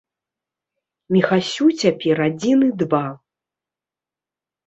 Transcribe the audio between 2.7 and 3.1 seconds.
два.